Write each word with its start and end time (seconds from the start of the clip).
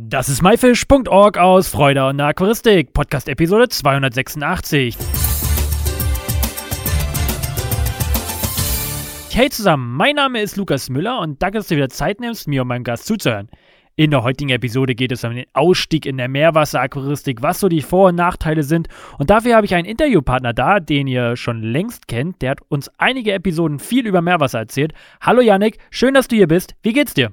Das 0.00 0.28
ist 0.28 0.42
myfish.org 0.42 1.38
aus 1.38 1.68
Freude 1.68 2.06
und 2.06 2.20
Aquaristik, 2.20 2.92
Podcast 2.92 3.28
Episode 3.28 3.68
286. 3.68 4.96
Hey 9.30 9.50
zusammen, 9.50 9.96
mein 9.96 10.14
Name 10.14 10.40
ist 10.40 10.56
Lukas 10.56 10.88
Müller 10.88 11.18
und 11.18 11.42
danke, 11.42 11.58
dass 11.58 11.66
du 11.66 11.76
wieder 11.76 11.88
Zeit 11.88 12.20
nimmst, 12.20 12.46
mir 12.46 12.62
und 12.62 12.68
meinem 12.68 12.84
Gast 12.84 13.06
zuzuhören. 13.06 13.48
In 13.96 14.12
der 14.12 14.22
heutigen 14.22 14.50
Episode 14.50 14.94
geht 14.94 15.10
es 15.10 15.24
um 15.24 15.34
den 15.34 15.46
Ausstieg 15.52 16.06
in 16.06 16.16
der 16.16 16.28
Meerwasseraquaristik, 16.28 17.42
was 17.42 17.58
so 17.58 17.68
die 17.68 17.82
Vor- 17.82 18.10
und 18.10 18.14
Nachteile 18.14 18.62
sind. 18.62 18.86
Und 19.18 19.30
dafür 19.30 19.56
habe 19.56 19.66
ich 19.66 19.74
einen 19.74 19.88
Interviewpartner 19.88 20.52
da, 20.52 20.78
den 20.78 21.08
ihr 21.08 21.34
schon 21.34 21.60
längst 21.62 22.06
kennt. 22.06 22.40
Der 22.40 22.52
hat 22.52 22.60
uns 22.68 22.88
einige 22.98 23.32
Episoden 23.32 23.80
viel 23.80 24.06
über 24.06 24.22
Meerwasser 24.22 24.60
erzählt. 24.60 24.92
Hallo 25.20 25.40
Yannick, 25.40 25.78
schön, 25.90 26.14
dass 26.14 26.28
du 26.28 26.36
hier 26.36 26.46
bist. 26.46 26.76
Wie 26.82 26.92
geht's 26.92 27.14
dir? 27.14 27.32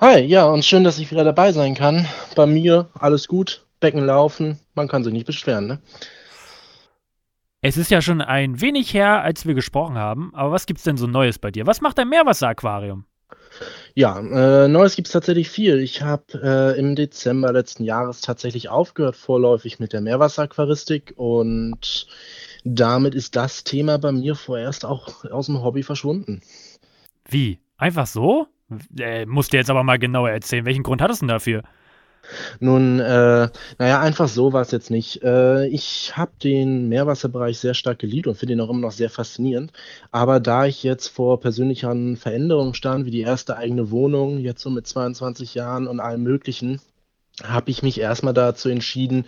Hi, 0.00 0.20
ja, 0.20 0.46
und 0.46 0.64
schön, 0.64 0.84
dass 0.84 0.98
ich 0.98 1.10
wieder 1.10 1.24
dabei 1.24 1.52
sein 1.52 1.74
kann. 1.74 2.06
Bei 2.34 2.46
mir 2.46 2.88
alles 2.94 3.28
gut, 3.28 3.66
Becken 3.80 4.04
laufen, 4.04 4.58
man 4.74 4.88
kann 4.88 5.04
sich 5.04 5.12
nicht 5.12 5.26
beschweren, 5.26 5.66
ne? 5.66 5.80
Es 7.62 7.76
ist 7.76 7.90
ja 7.90 8.00
schon 8.00 8.22
ein 8.22 8.62
wenig 8.62 8.94
her, 8.94 9.22
als 9.22 9.46
wir 9.46 9.52
gesprochen 9.52 9.98
haben, 9.98 10.34
aber 10.34 10.50
was 10.52 10.64
gibt's 10.64 10.84
denn 10.84 10.96
so 10.96 11.06
Neues 11.06 11.38
bei 11.38 11.50
dir? 11.50 11.66
Was 11.66 11.82
macht 11.82 11.98
dein 11.98 12.08
Meerwasseraquarium? 12.08 13.04
Ja, 13.94 14.18
äh, 14.18 14.68
Neues 14.68 14.96
gibt's 14.96 15.12
tatsächlich 15.12 15.50
viel. 15.50 15.78
Ich 15.78 16.00
habe 16.00 16.24
äh, 16.42 16.78
im 16.78 16.96
Dezember 16.96 17.52
letzten 17.52 17.84
Jahres 17.84 18.22
tatsächlich 18.22 18.70
aufgehört, 18.70 19.16
vorläufig 19.16 19.78
mit 19.78 19.92
der 19.92 20.00
Meerwasseraquaristik 20.00 21.12
und 21.16 22.06
damit 22.64 23.14
ist 23.14 23.36
das 23.36 23.64
Thema 23.64 23.98
bei 23.98 24.12
mir 24.12 24.36
vorerst 24.36 24.84
auch 24.84 25.24
aus 25.26 25.46
dem 25.46 25.62
Hobby 25.62 25.82
verschwunden. 25.82 26.40
Wie? 27.28 27.60
Einfach 27.76 28.06
so? 28.06 28.46
Äh, 28.98 29.26
musst 29.26 29.52
du 29.52 29.56
jetzt 29.56 29.70
aber 29.70 29.82
mal 29.82 29.98
genauer 29.98 30.30
erzählen. 30.30 30.64
Welchen 30.64 30.82
Grund 30.82 31.02
hattest 31.02 31.22
du 31.22 31.26
denn 31.26 31.34
dafür? 31.34 31.62
Nun, 32.60 33.00
äh, 33.00 33.48
naja, 33.78 34.00
einfach 34.00 34.28
so 34.28 34.52
war 34.52 34.62
es 34.62 34.70
jetzt 34.70 34.90
nicht. 34.90 35.22
Äh, 35.22 35.66
ich 35.68 36.16
habe 36.16 36.32
den 36.42 36.88
Meerwasserbereich 36.88 37.58
sehr 37.58 37.74
stark 37.74 37.98
geliebt 37.98 38.26
und 38.26 38.36
finde 38.36 38.54
ihn 38.54 38.60
auch 38.60 38.70
immer 38.70 38.80
noch 38.80 38.92
sehr 38.92 39.10
faszinierend. 39.10 39.72
Aber 40.10 40.40
da 40.40 40.66
ich 40.66 40.82
jetzt 40.82 41.08
vor 41.08 41.40
persönlichen 41.40 42.16
Veränderungen 42.16 42.74
stand, 42.74 43.06
wie 43.06 43.10
die 43.10 43.22
erste 43.22 43.56
eigene 43.56 43.90
Wohnung, 43.90 44.38
jetzt 44.38 44.62
so 44.62 44.70
mit 44.70 44.86
22 44.86 45.54
Jahren 45.54 45.86
und 45.88 46.00
allem 46.00 46.22
Möglichen, 46.22 46.80
habe 47.42 47.70
ich 47.70 47.82
mich 47.82 48.00
erstmal 48.00 48.34
dazu 48.34 48.68
entschieden, 48.68 49.24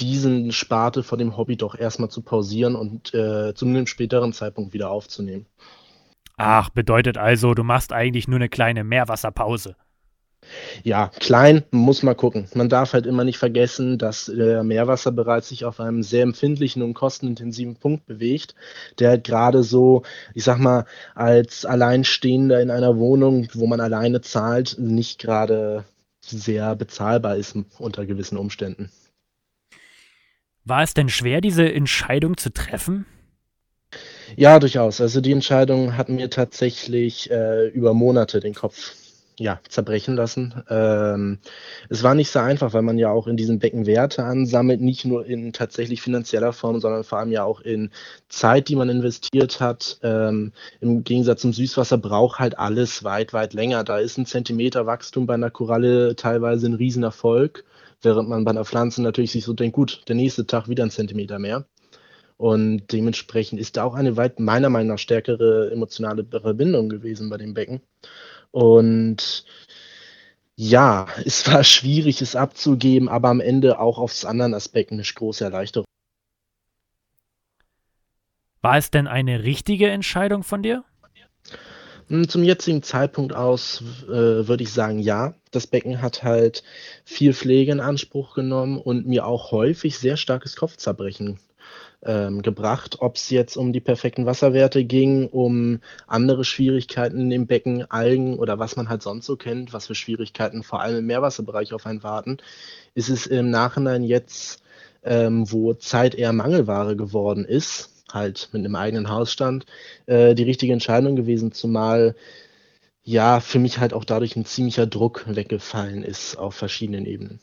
diesen 0.00 0.52
Sparte 0.52 1.02
von 1.02 1.18
dem 1.18 1.36
Hobby 1.36 1.56
doch 1.56 1.76
erstmal 1.76 2.08
zu 2.08 2.22
pausieren 2.22 2.76
und 2.76 3.12
äh, 3.14 3.52
zu 3.54 3.66
einem 3.66 3.86
späteren 3.86 4.32
Zeitpunkt 4.32 4.72
wieder 4.72 4.90
aufzunehmen. 4.90 5.46
Ach, 6.38 6.70
bedeutet 6.70 7.18
also, 7.18 7.52
du 7.52 7.64
machst 7.64 7.92
eigentlich 7.92 8.28
nur 8.28 8.36
eine 8.36 8.48
kleine 8.48 8.84
Meerwasserpause. 8.84 9.74
Ja, 10.84 11.10
klein, 11.18 11.64
muss 11.72 12.04
man 12.04 12.16
gucken. 12.16 12.46
Man 12.54 12.68
darf 12.68 12.92
halt 12.92 13.06
immer 13.06 13.24
nicht 13.24 13.38
vergessen, 13.38 13.98
dass 13.98 14.26
der 14.26 14.62
Meerwasserbereich 14.62 15.44
sich 15.44 15.64
auf 15.64 15.80
einem 15.80 16.04
sehr 16.04 16.22
empfindlichen 16.22 16.82
und 16.82 16.94
kostenintensiven 16.94 17.74
Punkt 17.74 18.06
bewegt, 18.06 18.54
der 19.00 19.10
halt 19.10 19.24
gerade 19.24 19.64
so, 19.64 20.04
ich 20.34 20.44
sag 20.44 20.58
mal, 20.58 20.84
als 21.16 21.66
Alleinstehender 21.66 22.62
in 22.62 22.70
einer 22.70 22.96
Wohnung, 22.96 23.48
wo 23.54 23.66
man 23.66 23.80
alleine 23.80 24.20
zahlt, 24.20 24.76
nicht 24.78 25.18
gerade 25.20 25.84
sehr 26.20 26.76
bezahlbar 26.76 27.36
ist 27.36 27.56
unter 27.78 28.06
gewissen 28.06 28.38
Umständen. 28.38 28.90
War 30.64 30.82
es 30.82 30.94
denn 30.94 31.08
schwer, 31.08 31.40
diese 31.40 31.70
Entscheidung 31.70 32.36
zu 32.36 32.52
treffen? 32.52 33.06
Ja, 34.36 34.58
durchaus. 34.58 35.00
Also 35.00 35.20
die 35.20 35.32
Entscheidung 35.32 35.96
hat 35.96 36.08
mir 36.08 36.30
tatsächlich 36.30 37.30
äh, 37.30 37.68
über 37.68 37.94
Monate 37.94 38.40
den 38.40 38.54
Kopf 38.54 38.94
ja, 39.38 39.60
zerbrechen 39.68 40.16
lassen. 40.16 40.52
Ähm, 40.68 41.38
es 41.88 42.02
war 42.02 42.14
nicht 42.14 42.30
so 42.30 42.40
einfach, 42.40 42.72
weil 42.72 42.82
man 42.82 42.98
ja 42.98 43.10
auch 43.10 43.28
in 43.28 43.36
diesem 43.36 43.60
Becken 43.60 43.86
Werte 43.86 44.24
ansammelt, 44.24 44.80
nicht 44.80 45.04
nur 45.04 45.26
in 45.26 45.52
tatsächlich 45.52 46.02
finanzieller 46.02 46.52
Form, 46.52 46.80
sondern 46.80 47.04
vor 47.04 47.18
allem 47.18 47.30
ja 47.30 47.44
auch 47.44 47.60
in 47.60 47.90
Zeit, 48.28 48.68
die 48.68 48.74
man 48.76 48.88
investiert 48.88 49.60
hat. 49.60 49.98
Ähm, 50.02 50.52
Im 50.80 51.04
Gegensatz 51.04 51.42
zum 51.42 51.52
Süßwasser 51.52 51.98
braucht 51.98 52.40
halt 52.40 52.58
alles 52.58 53.04
weit, 53.04 53.32
weit 53.32 53.54
länger. 53.54 53.84
Da 53.84 53.98
ist 53.98 54.18
ein 54.18 54.26
Zentimeter 54.26 54.86
Wachstum 54.86 55.26
bei 55.26 55.34
einer 55.34 55.50
Koralle 55.50 56.16
teilweise 56.16 56.66
ein 56.66 56.74
Riesenerfolg, 56.74 57.64
während 58.02 58.28
man 58.28 58.44
bei 58.44 58.50
einer 58.50 58.64
Pflanze 58.64 59.02
natürlich 59.02 59.30
sich 59.32 59.44
so 59.44 59.52
denkt, 59.52 59.76
gut, 59.76 60.02
der 60.08 60.16
nächste 60.16 60.46
Tag 60.46 60.68
wieder 60.68 60.84
ein 60.84 60.90
Zentimeter 60.90 61.38
mehr. 61.38 61.64
Und 62.38 62.92
dementsprechend 62.92 63.58
ist 63.58 63.76
da 63.76 63.82
auch 63.82 63.94
eine 63.94 64.16
weit 64.16 64.38
meiner 64.38 64.70
Meinung 64.70 64.94
nach 64.94 64.98
stärkere 64.98 65.70
emotionale 65.72 66.24
Verbindung 66.24 66.88
gewesen 66.88 67.28
bei 67.28 67.36
dem 67.36 67.52
Becken. 67.52 67.82
Und 68.52 69.44
ja, 70.54 71.08
es 71.26 71.46
war 71.50 71.64
schwierig, 71.64 72.22
es 72.22 72.36
abzugeben, 72.36 73.08
aber 73.08 73.28
am 73.28 73.40
Ende 73.40 73.80
auch 73.80 73.98
aufs 73.98 74.24
anderen 74.24 74.54
Aspekt 74.54 74.92
eine 74.92 75.02
große 75.02 75.44
Erleichterung. 75.44 75.84
War 78.60 78.78
es 78.78 78.90
denn 78.92 79.08
eine 79.08 79.42
richtige 79.42 79.88
Entscheidung 79.88 80.44
von 80.44 80.62
dir? 80.62 80.84
Hm, 82.06 82.28
zum 82.28 82.44
jetzigen 82.44 82.84
Zeitpunkt 82.84 83.34
aus 83.34 83.82
äh, 84.06 84.46
würde 84.48 84.62
ich 84.62 84.72
sagen, 84.72 85.00
ja. 85.00 85.34
Das 85.50 85.66
Becken 85.66 86.02
hat 86.02 86.22
halt 86.22 86.62
viel 87.04 87.34
Pflege 87.34 87.72
in 87.72 87.80
Anspruch 87.80 88.34
genommen 88.34 88.78
und 88.78 89.06
mir 89.06 89.26
auch 89.26 89.50
häufig 89.50 89.98
sehr 89.98 90.16
starkes 90.16 90.54
Kopfzerbrechen 90.54 91.40
ähm, 92.04 92.42
gebracht, 92.42 92.96
ob 93.00 93.16
es 93.16 93.30
jetzt 93.30 93.56
um 93.56 93.72
die 93.72 93.80
perfekten 93.80 94.26
Wasserwerte 94.26 94.84
ging, 94.84 95.26
um 95.28 95.80
andere 96.06 96.44
Schwierigkeiten 96.44 97.30
im 97.30 97.46
Becken, 97.46 97.90
Algen 97.90 98.38
oder 98.38 98.58
was 98.58 98.76
man 98.76 98.88
halt 98.88 99.02
sonst 99.02 99.26
so 99.26 99.36
kennt, 99.36 99.72
was 99.72 99.86
für 99.88 99.94
Schwierigkeiten 99.94 100.62
vor 100.62 100.80
allem 100.80 100.98
im 100.98 101.06
Meerwasserbereich 101.06 101.72
auf 101.72 101.86
einen 101.86 102.02
warten, 102.02 102.38
ist 102.94 103.08
es 103.08 103.26
im 103.26 103.50
Nachhinein 103.50 104.04
jetzt, 104.04 104.62
ähm, 105.02 105.50
wo 105.50 105.74
Zeit 105.74 106.14
eher 106.14 106.32
Mangelware 106.32 106.96
geworden 106.96 107.44
ist, 107.44 107.90
halt 108.12 108.48
mit 108.52 108.64
einem 108.64 108.76
eigenen 108.76 109.10
Hausstand, 109.10 109.66
äh, 110.06 110.34
die 110.34 110.44
richtige 110.44 110.72
Entscheidung 110.72 111.16
gewesen, 111.16 111.52
zumal 111.52 112.14
ja 113.02 113.40
für 113.40 113.58
mich 113.58 113.78
halt 113.78 113.92
auch 113.92 114.04
dadurch 114.04 114.36
ein 114.36 114.44
ziemlicher 114.44 114.86
Druck 114.86 115.24
weggefallen 115.26 116.02
ist 116.04 116.36
auf 116.36 116.54
verschiedenen 116.54 117.06
Ebenen. 117.06 117.40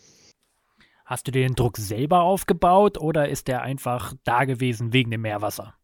Hast 1.05 1.27
du 1.27 1.31
dir 1.31 1.43
den 1.43 1.53
Druck 1.53 1.77
selber 1.77 2.21
aufgebaut 2.21 2.97
oder 2.97 3.29
ist 3.29 3.47
der 3.47 3.61
einfach 3.61 4.13
da 4.23 4.45
gewesen 4.45 4.91
wegen 4.91 5.11
dem 5.11 5.21
Meerwasser? 5.21 5.75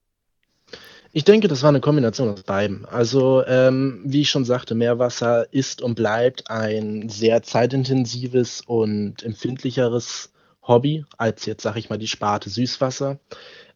Ich 1.13 1.25
denke, 1.25 1.47
das 1.47 1.61
war 1.61 1.69
eine 1.69 1.79
Kombination 1.79 2.29
aus 2.29 2.41
beiden. 2.41 2.85
Also, 2.85 3.45
ähm, 3.45 4.01
wie 4.03 4.21
ich 4.21 4.31
schon 4.31 4.45
sagte, 4.45 4.73
Meerwasser 4.73 5.53
ist 5.53 5.83
und 5.83 5.93
bleibt 5.93 6.49
ein 6.49 7.07
sehr 7.07 7.43
zeitintensives 7.43 8.61
und 8.65 9.21
empfindlicheres 9.21 10.31
Hobby 10.63 11.05
als 11.17 11.45
jetzt, 11.45 11.61
sag 11.61 11.75
ich 11.75 11.91
mal, 11.91 11.99
die 11.99 12.07
Sparte 12.07 12.49
Süßwasser. 12.49 13.19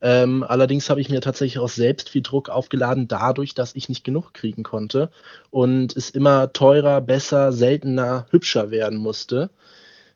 Ähm, 0.02 0.44
allerdings 0.44 0.90
habe 0.90 1.02
ich 1.02 1.10
mir 1.10 1.22
tatsächlich 1.22 1.60
auch 1.60 1.70
selbst 1.70 2.10
viel 2.10 2.24
Druck 2.24 2.50
aufgeladen, 2.50 3.08
dadurch, 3.08 3.54
dass 3.54 3.76
ich 3.76 3.88
nicht 3.88 4.04
genug 4.04 4.34
kriegen 4.34 4.64
konnte 4.64 5.12
und 5.52 5.96
es 5.96 6.10
immer 6.10 6.54
teurer, 6.54 7.02
besser, 7.02 7.52
seltener, 7.52 8.26
hübscher 8.32 8.72
werden 8.72 8.98
musste 8.98 9.52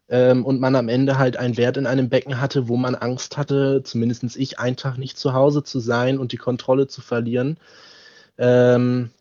ähm, 0.09 0.45
und 0.45 0.59
man 0.59 0.75
am 0.75 0.89
Ende 0.89 1.17
halt 1.17 1.37
einen 1.37 1.57
Wert 1.57 1.77
in 1.77 1.85
einem 1.85 2.09
Becken 2.09 2.41
hatte, 2.41 2.67
wo 2.67 2.77
man 2.77 2.95
Angst 2.95 3.37
hatte, 3.37 3.81
zumindest 3.83 4.35
ich, 4.35 4.59
einen 4.59 4.75
Tag 4.75 4.97
nicht 4.97 5.17
zu 5.17 5.33
Hause 5.33 5.63
zu 5.63 5.79
sein 5.79 6.17
und 6.17 6.31
die 6.31 6.37
Kontrolle 6.37 6.87
zu 6.87 7.01
verlieren. 7.01 7.57
Ähm, 8.37 9.11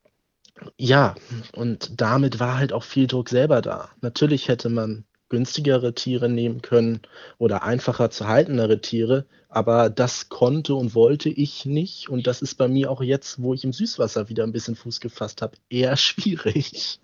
ja, 0.77 1.15
und 1.53 2.00
damit 2.00 2.41
war 2.41 2.59
halt 2.59 2.72
auch 2.72 2.84
viel 2.84 3.06
Druck 3.06 3.28
selber 3.28 3.62
da. 3.62 3.91
Natürlich 4.00 4.48
hätte 4.48 4.69
man 4.71 5.04
günstigere 5.28 5.94
Tiere 5.94 6.28
nehmen 6.28 6.62
können 6.62 7.00
oder 7.38 7.62
einfacher 7.62 8.10
zu 8.10 8.27
haltendere 8.27 8.81
Tiere, 8.81 9.27
aber 9.48 9.91
das 9.91 10.28
konnte 10.31 10.75
und 10.75 10.94
wollte 10.94 11.28
ich 11.28 11.66
nicht 11.66 12.09
und 12.09 12.27
das 12.27 12.43
ist 12.43 12.54
bei 12.54 12.69
mir 12.69 12.91
auch 12.91 13.03
jetzt, 13.03 13.41
wo 13.43 13.54
ich 13.54 13.65
im 13.65 13.72
Süßwasser 13.72 14.28
wieder 14.28 14.44
ein 14.44 14.53
bisschen 14.53 14.77
Fuß 14.77 15.00
gefasst 15.00 15.43
habe, 15.43 15.56
eher 15.69 15.97
schwierig. 15.98 17.00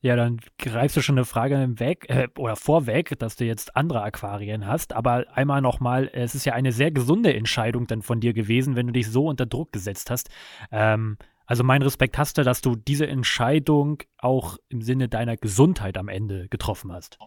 Ja, 0.00 0.14
dann 0.14 0.40
greifst 0.58 0.96
du 0.96 1.00
schon 1.00 1.16
eine 1.16 1.24
Frage 1.24 1.80
weg 1.80 2.06
äh, 2.08 2.28
oder 2.36 2.56
vorweg, 2.56 3.18
dass 3.18 3.36
du 3.36 3.44
jetzt 3.44 3.76
andere 3.76 4.02
Aquarien 4.02 4.66
hast. 4.66 4.92
Aber 4.92 5.24
einmal 5.32 5.60
nochmal, 5.62 6.10
es 6.12 6.34
ist 6.34 6.44
ja 6.44 6.52
eine 6.52 6.72
sehr 6.72 6.90
gesunde 6.90 7.34
Entscheidung 7.34 7.86
dann 7.86 8.02
von 8.02 8.20
dir 8.20 8.32
gewesen, 8.32 8.76
wenn 8.76 8.86
du 8.86 8.92
dich 8.92 9.10
so 9.10 9.26
unter 9.26 9.46
Druck 9.46 9.72
gesetzt 9.72 10.10
hast. 10.10 10.28
Ähm, 10.70 11.16
also 11.46 11.64
mein 11.64 11.82
Respekt 11.82 12.18
hast 12.18 12.38
du, 12.38 12.42
dass 12.42 12.60
du 12.60 12.76
diese 12.76 13.06
Entscheidung 13.06 14.02
auch 14.18 14.58
im 14.68 14.82
Sinne 14.82 15.08
deiner 15.08 15.36
Gesundheit 15.36 15.96
am 15.96 16.08
Ende 16.08 16.48
getroffen 16.48 16.92
hast. 16.92 17.18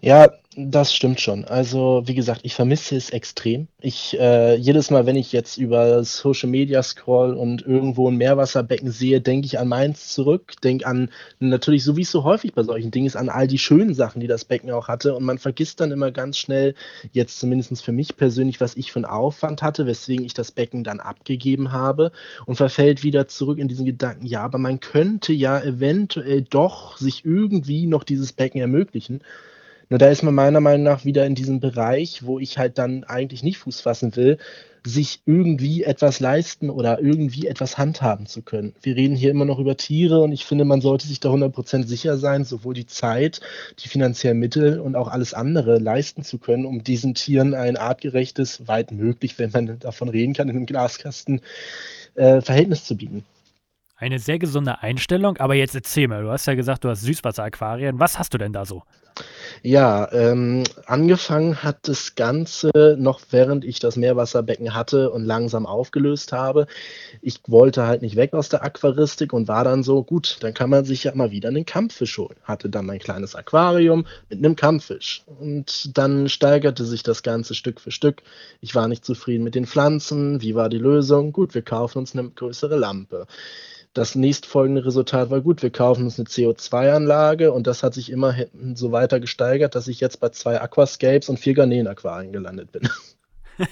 Ja, 0.00 0.28
Das 0.56 0.92
stimmt 0.92 1.20
schon. 1.20 1.44
Also, 1.44 2.02
wie 2.06 2.14
gesagt, 2.14 2.40
ich 2.42 2.56
vermisse 2.56 2.96
es 2.96 3.10
extrem. 3.10 3.68
Ich, 3.80 4.18
äh, 4.18 4.56
jedes 4.56 4.90
Mal, 4.90 5.06
wenn 5.06 5.14
ich 5.14 5.30
jetzt 5.30 5.58
über 5.58 6.02
Social 6.02 6.48
Media 6.48 6.82
scroll 6.82 7.34
und 7.34 7.62
irgendwo 7.62 8.10
ein 8.10 8.16
Meerwasserbecken 8.16 8.90
sehe, 8.90 9.20
denke 9.20 9.46
ich 9.46 9.60
an 9.60 9.68
meins 9.68 10.08
zurück, 10.08 10.54
denke 10.64 10.86
an 10.86 11.10
natürlich, 11.38 11.84
so 11.84 11.96
wie 11.96 12.02
es 12.02 12.10
so 12.10 12.24
häufig 12.24 12.52
bei 12.52 12.64
solchen 12.64 12.90
Dingen 12.90 13.06
ist, 13.06 13.14
an 13.14 13.28
all 13.28 13.46
die 13.46 13.58
schönen 13.58 13.94
Sachen, 13.94 14.18
die 14.18 14.26
das 14.26 14.44
Becken 14.44 14.72
auch 14.72 14.88
hatte. 14.88 15.14
Und 15.14 15.22
man 15.22 15.38
vergisst 15.38 15.78
dann 15.78 15.92
immer 15.92 16.10
ganz 16.10 16.36
schnell, 16.36 16.74
jetzt 17.12 17.38
zumindest 17.38 17.80
für 17.84 17.92
mich 17.92 18.16
persönlich, 18.16 18.60
was 18.60 18.76
ich 18.76 18.90
für 18.90 18.98
einen 18.98 19.04
Aufwand 19.04 19.62
hatte, 19.62 19.86
weswegen 19.86 20.26
ich 20.26 20.34
das 20.34 20.50
Becken 20.50 20.82
dann 20.82 20.98
abgegeben 20.98 21.70
habe 21.70 22.10
und 22.46 22.56
verfällt 22.56 23.04
wieder 23.04 23.28
zurück 23.28 23.58
in 23.60 23.68
diesen 23.68 23.86
Gedanken, 23.86 24.26
ja, 24.26 24.42
aber 24.42 24.58
man 24.58 24.80
könnte 24.80 25.32
ja 25.32 25.60
eventuell 25.60 26.42
doch 26.42 26.96
sich 26.96 27.24
irgendwie 27.24 27.86
noch 27.86 28.02
dieses 28.02 28.32
Becken 28.32 28.60
ermöglichen. 28.60 29.22
Nur 29.90 29.98
da 29.98 30.08
ist 30.08 30.22
man 30.22 30.34
meiner 30.34 30.60
Meinung 30.60 30.84
nach 30.84 31.04
wieder 31.04 31.26
in 31.26 31.34
diesem 31.34 31.58
Bereich, 31.58 32.24
wo 32.24 32.38
ich 32.38 32.58
halt 32.58 32.78
dann 32.78 33.02
eigentlich 33.02 33.42
nicht 33.42 33.58
Fuß 33.58 33.80
fassen 33.80 34.14
will, 34.14 34.38
sich 34.86 35.20
irgendwie 35.26 35.82
etwas 35.82 36.20
leisten 36.20 36.70
oder 36.70 37.00
irgendwie 37.00 37.48
etwas 37.48 37.76
handhaben 37.76 38.26
zu 38.26 38.42
können. 38.42 38.72
Wir 38.80 38.94
reden 38.94 39.16
hier 39.16 39.32
immer 39.32 39.44
noch 39.44 39.58
über 39.58 39.76
Tiere 39.76 40.20
und 40.20 40.30
ich 40.30 40.44
finde, 40.44 40.64
man 40.64 40.80
sollte 40.80 41.08
sich 41.08 41.18
da 41.18 41.30
100% 41.30 41.86
sicher 41.86 42.16
sein, 42.18 42.44
sowohl 42.44 42.72
die 42.72 42.86
Zeit, 42.86 43.40
die 43.80 43.88
finanziellen 43.88 44.38
Mittel 44.38 44.78
und 44.78 44.94
auch 44.94 45.08
alles 45.08 45.34
andere 45.34 45.78
leisten 45.78 46.22
zu 46.22 46.38
können, 46.38 46.66
um 46.66 46.84
diesen 46.84 47.14
Tieren 47.14 47.52
ein 47.52 47.76
artgerechtes, 47.76 48.68
weit 48.68 48.92
möglich, 48.92 49.38
wenn 49.38 49.50
man 49.50 49.80
davon 49.80 50.08
reden 50.08 50.34
kann, 50.34 50.48
in 50.48 50.56
einem 50.56 50.66
Glaskasten 50.66 51.40
äh, 52.14 52.40
Verhältnis 52.40 52.84
zu 52.84 52.96
bieten. 52.96 53.24
Eine 53.96 54.18
sehr 54.18 54.38
gesunde 54.38 54.82
Einstellung, 54.82 55.36
aber 55.38 55.56
jetzt 55.56 55.74
erzähl 55.74 56.08
mal, 56.08 56.22
du 56.22 56.30
hast 56.30 56.46
ja 56.46 56.54
gesagt, 56.54 56.84
du 56.84 56.88
hast 56.88 57.02
Süßwasseraquarien. 57.02 57.98
Was 57.98 58.18
hast 58.18 58.32
du 58.32 58.38
denn 58.38 58.52
da 58.52 58.64
so? 58.64 58.82
Ja, 59.62 60.10
ähm, 60.12 60.64
angefangen 60.86 61.62
hat 61.62 61.88
das 61.88 62.14
Ganze 62.14 62.70
noch 62.98 63.20
während 63.30 63.64
ich 63.64 63.78
das 63.78 63.96
Meerwasserbecken 63.96 64.74
hatte 64.74 65.10
und 65.10 65.24
langsam 65.24 65.66
aufgelöst 65.66 66.32
habe. 66.32 66.66
Ich 67.22 67.40
wollte 67.46 67.86
halt 67.86 68.02
nicht 68.02 68.16
weg 68.16 68.32
aus 68.34 68.48
der 68.48 68.62
Aquaristik 68.64 69.32
und 69.32 69.48
war 69.48 69.64
dann 69.64 69.82
so, 69.82 70.02
gut, 70.02 70.38
dann 70.40 70.54
kann 70.54 70.70
man 70.70 70.84
sich 70.84 71.04
ja 71.04 71.14
mal 71.14 71.30
wieder 71.30 71.48
einen 71.48 71.66
Kampffisch 71.66 72.16
holen. 72.18 72.36
Hatte 72.44 72.68
dann 72.70 72.86
mein 72.86 72.98
kleines 72.98 73.34
Aquarium 73.34 74.06
mit 74.28 74.38
einem 74.38 74.56
Kampffisch. 74.56 75.22
Und 75.40 75.96
dann 75.96 76.28
steigerte 76.28 76.84
sich 76.84 77.02
das 77.02 77.22
Ganze 77.22 77.54
Stück 77.54 77.80
für 77.80 77.90
Stück. 77.90 78.22
Ich 78.60 78.74
war 78.74 78.88
nicht 78.88 79.04
zufrieden 79.04 79.44
mit 79.44 79.54
den 79.54 79.66
Pflanzen. 79.66 80.40
Wie 80.42 80.54
war 80.54 80.68
die 80.68 80.78
Lösung? 80.78 81.32
Gut, 81.32 81.54
wir 81.54 81.62
kaufen 81.62 81.98
uns 81.98 82.16
eine 82.16 82.28
größere 82.30 82.76
Lampe. 82.76 83.26
Das 83.92 84.14
nächstfolgende 84.14 84.84
Resultat 84.84 85.30
war 85.30 85.40
gut, 85.40 85.62
wir 85.62 85.70
kaufen 85.70 86.04
uns 86.04 86.16
eine 86.18 86.28
CO2-Anlage 86.28 87.52
und 87.52 87.66
das 87.66 87.82
hat 87.82 87.94
sich 87.94 88.10
immer 88.10 88.36
so 88.74 88.92
weiter 88.92 89.18
gesteigert, 89.18 89.74
dass 89.74 89.88
ich 89.88 89.98
jetzt 89.98 90.20
bei 90.20 90.28
zwei 90.28 90.60
Aquascapes 90.60 91.28
und 91.28 91.40
vier 91.40 91.54
Garnelen-Aquarien 91.54 92.32
gelandet 92.32 92.70
bin. 92.70 92.88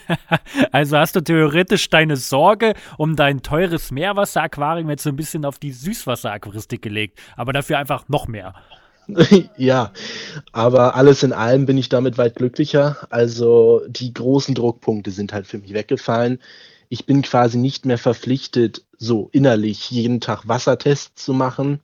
also 0.72 0.98
hast 0.98 1.14
du 1.14 1.20
theoretisch 1.20 1.88
deine 1.88 2.16
Sorge 2.16 2.74
um 2.96 3.14
dein 3.14 3.42
teures 3.42 3.92
Meerwasseraquarium 3.92 4.90
jetzt 4.90 5.04
so 5.04 5.10
ein 5.10 5.16
bisschen 5.16 5.44
auf 5.44 5.60
die 5.60 5.70
Süßwasseraquaristik 5.70 6.82
gelegt, 6.82 7.20
aber 7.36 7.52
dafür 7.52 7.78
einfach 7.78 8.08
noch 8.08 8.26
mehr. 8.26 8.54
ja, 9.56 9.92
aber 10.50 10.96
alles 10.96 11.22
in 11.22 11.32
allem 11.32 11.64
bin 11.64 11.78
ich 11.78 11.88
damit 11.88 12.18
weit 12.18 12.34
glücklicher. 12.34 12.96
Also 13.08 13.82
die 13.88 14.12
großen 14.12 14.56
Druckpunkte 14.56 15.12
sind 15.12 15.32
halt 15.32 15.46
für 15.46 15.58
mich 15.58 15.74
weggefallen 15.74 16.40
ich 16.88 17.06
bin 17.06 17.22
quasi 17.22 17.58
nicht 17.58 17.84
mehr 17.84 17.98
verpflichtet, 17.98 18.84
so 18.98 19.30
innerlich 19.32 19.90
jeden 19.90 20.20
Tag 20.20 20.48
Wassertests 20.48 21.24
zu 21.24 21.32
machen, 21.32 21.80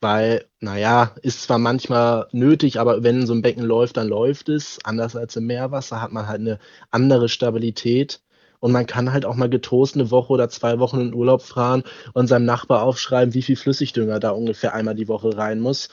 weil, 0.00 0.44
naja, 0.60 1.12
ist 1.22 1.42
zwar 1.42 1.58
manchmal 1.58 2.28
nötig, 2.30 2.78
aber 2.78 3.02
wenn 3.02 3.26
so 3.26 3.32
ein 3.32 3.42
Becken 3.42 3.64
läuft, 3.64 3.96
dann 3.96 4.06
läuft 4.06 4.48
es. 4.48 4.78
Anders 4.84 5.16
als 5.16 5.34
im 5.36 5.46
Meerwasser 5.46 6.00
hat 6.00 6.12
man 6.12 6.28
halt 6.28 6.40
eine 6.40 6.58
andere 6.90 7.28
Stabilität. 7.28 8.20
Und 8.60 8.72
man 8.72 8.86
kann 8.86 9.12
halt 9.12 9.24
auch 9.24 9.36
mal 9.36 9.48
getrost 9.48 9.94
eine 9.94 10.10
Woche 10.10 10.32
oder 10.32 10.48
zwei 10.48 10.78
Wochen 10.78 11.00
in 11.00 11.14
Urlaub 11.14 11.42
fahren 11.42 11.84
und 12.12 12.26
seinem 12.26 12.44
Nachbar 12.44 12.82
aufschreiben, 12.82 13.34
wie 13.34 13.42
viel 13.42 13.56
Flüssigdünger 13.56 14.18
da 14.20 14.30
ungefähr 14.30 14.74
einmal 14.74 14.94
die 14.94 15.08
Woche 15.08 15.36
rein 15.36 15.60
muss. 15.60 15.88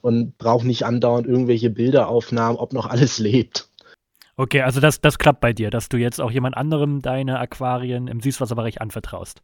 Und 0.00 0.38
braucht 0.38 0.64
nicht 0.64 0.84
andauernd 0.84 1.26
irgendwelche 1.26 1.70
Bilderaufnahmen, 1.70 2.58
ob 2.58 2.72
noch 2.72 2.86
alles 2.86 3.18
lebt. 3.18 3.68
Okay, 4.36 4.62
also 4.62 4.78
das, 4.78 5.00
das 5.00 5.18
klappt 5.18 5.40
bei 5.40 5.52
dir, 5.52 5.70
dass 5.70 5.88
du 5.88 5.96
jetzt 5.96 6.20
auch 6.20 6.30
jemand 6.30 6.56
anderem 6.56 7.02
deine 7.02 7.40
Aquarien 7.40 8.06
im 8.06 8.20
Süßwasserbereich 8.20 8.80
anvertraust. 8.80 9.42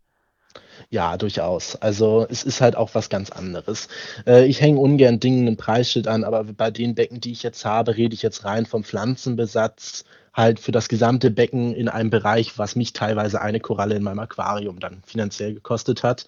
Ja, 0.91 1.17
durchaus. 1.17 1.77
Also 1.77 2.27
es 2.29 2.45
ist 2.45 2.61
halt 2.61 2.77
auch 2.77 2.95
was 2.95 3.09
ganz 3.09 3.31
anderes. 3.31 3.89
Äh, 4.27 4.47
ich 4.47 4.61
hänge 4.61 4.79
ungern 4.79 5.21
Dingen 5.21 5.47
ein 5.49 5.57
Preisschild 5.57 6.09
an, 6.09 6.25
aber 6.25 6.45
bei 6.45 6.71
den 6.71 6.95
Becken, 6.95 7.21
die 7.21 7.33
ich 7.33 7.43
jetzt 7.43 7.65
habe, 7.65 7.97
rede 7.97 8.15
ich 8.15 8.23
jetzt 8.23 8.45
rein 8.45 8.67
vom 8.67 8.85
Pflanzenbesatz, 8.85 10.05
halt 10.33 10.61
für 10.61 10.73
das 10.73 10.89
gesamte 10.89 11.31
Becken 11.31 11.75
in 11.75 11.89
einem 11.89 12.11
Bereich, 12.11 12.59
was 12.59 12.77
mich 12.77 12.93
teilweise 12.93 13.41
eine 13.41 13.61
Koralle 13.61 13.95
in 13.95 14.03
meinem 14.03 14.19
Aquarium 14.19 14.81
dann 14.81 15.03
finanziell 15.07 15.55
gekostet 15.55 16.03
hat. 16.03 16.27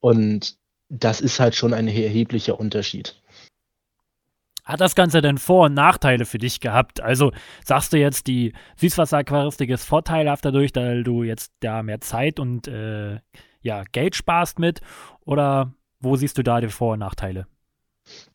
Und 0.00 0.56
das 0.88 1.20
ist 1.20 1.40
halt 1.40 1.54
schon 1.54 1.74
ein 1.74 1.88
erheblicher 1.88 2.58
Unterschied. 2.58 3.16
Hat 4.64 4.82
das 4.82 4.94
Ganze 4.94 5.22
denn 5.22 5.38
Vor- 5.38 5.66
und 5.66 5.74
Nachteile 5.74 6.26
für 6.26 6.36
dich 6.36 6.60
gehabt? 6.60 7.00
Also 7.00 7.32
sagst 7.64 7.94
du 7.94 7.96
jetzt, 7.96 8.26
die 8.26 8.52
Süßwasseraquaristik 8.76 9.70
ist 9.70 9.84
vorteilhaft 9.84 10.44
dadurch, 10.44 10.72
weil 10.74 11.04
du 11.04 11.22
jetzt 11.22 11.52
da 11.60 11.82
mehr 11.82 12.02
Zeit 12.02 12.38
und 12.38 12.68
äh, 12.68 13.18
ja, 13.68 13.84
Geld 13.92 14.16
sparst 14.16 14.58
mit? 14.58 14.80
Oder 15.24 15.72
wo 16.00 16.16
siehst 16.16 16.38
du 16.38 16.42
da 16.42 16.60
die 16.60 16.68
Vor- 16.68 16.94
und 16.94 17.00
Nachteile? 17.00 17.46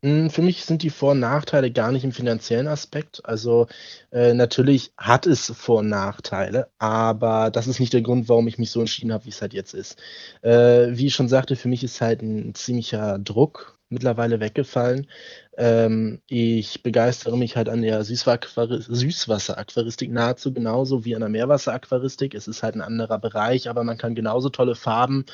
Hm, 0.04 0.30
für 0.30 0.44
mich 0.44 0.64
sind 0.66 0.84
die 0.84 0.92
Vor- 0.92 1.12
und 1.12 1.20
Nachteile 1.20 1.72
gar 1.72 1.92
nicht 1.92 2.04
im 2.04 2.12
finanziellen 2.12 2.68
Aspekt. 2.68 3.26
Also 3.26 3.68
äh, 4.12 4.34
natürlich 4.36 4.94
hat 4.98 5.26
es 5.26 5.52
Vor- 5.52 5.80
und 5.80 5.90
Nachteile, 5.90 6.70
aber 6.78 7.50
das 7.50 7.66
ist 7.68 7.80
nicht 7.80 7.94
der 7.94 8.04
Grund, 8.04 8.30
warum 8.30 8.48
ich 8.48 8.60
mich 8.60 8.70
so 8.70 8.82
entschieden 8.82 9.12
habe, 9.12 9.26
wie 9.26 9.30
es 9.30 9.42
halt 9.42 9.54
jetzt 9.54 9.74
ist. 9.74 10.00
Äh, 10.44 10.90
wie 10.92 11.08
ich 11.08 11.16
schon 11.16 11.28
sagte, 11.28 11.56
für 11.56 11.68
mich 11.68 11.84
ist 11.84 12.02
halt 12.02 12.22
ein 12.22 12.54
ziemlicher 12.54 13.18
Druck 13.18 13.80
mittlerweile 13.94 14.40
weggefallen. 14.40 15.08
Ähm, 15.58 16.22
ich 16.28 16.84
begeistere 16.84 17.38
mich 17.38 17.56
halt 17.56 17.70
an 17.70 17.82
der 17.82 18.04
Süßwasseraquaristik 18.04 20.12
nahezu 20.12 20.54
genauso 20.54 21.06
wie 21.06 21.16
an 21.16 21.22
der 21.22 21.30
Meerwasseraquaristik. 21.30 22.34
Es 22.34 22.48
ist 22.48 22.64
halt 22.64 22.76
ein 22.76 22.82
anderer 22.82 23.20
Bereich, 23.20 23.70
aber 23.70 23.84
man 23.84 23.98
kann 23.98 24.16
genauso 24.16 24.50
tolle 24.50 24.76
Farben 24.76 25.26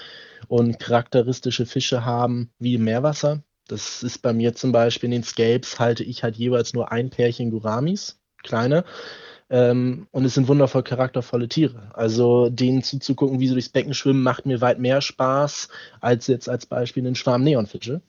und 0.48 0.80
charakteristische 0.80 1.66
Fische 1.66 2.06
haben 2.06 2.52
wie 2.60 2.76
im 2.76 2.84
Meerwasser. 2.84 3.44
Das 3.68 4.04
ist 4.04 4.20
bei 4.20 4.34
mir 4.34 4.56
zum 4.56 4.72
Beispiel 4.72 5.08
in 5.08 5.12
den 5.12 5.24
Scapes 5.24 5.80
halte 5.80 6.04
ich 6.04 6.24
halt 6.24 6.36
jeweils 6.36 6.74
nur 6.74 6.92
ein 6.92 7.10
Pärchen 7.10 7.52
Guramis, 7.52 8.20
kleine. 8.44 8.84
Ähm, 9.52 10.08
und 10.12 10.26
es 10.26 10.36
sind 10.36 10.48
wundervoll 10.48 10.84
charaktervolle 10.84 11.48
Tiere. 11.48 11.92
Also 11.94 12.50
denen 12.50 12.84
zuzugucken, 12.84 13.40
wie 13.40 13.48
sie 13.48 13.54
durchs 13.54 13.70
Becken 13.70 13.94
schwimmen, 13.94 14.22
macht 14.22 14.46
mir 14.46 14.62
weit 14.62 14.80
mehr 14.80 15.02
Spaß 15.02 15.70
als 16.02 16.28
jetzt 16.28 16.50
als 16.50 16.66
Beispiel 16.66 17.06
einen 17.06 17.16
Schwarm 17.16 17.44
Neonfische 17.44 18.02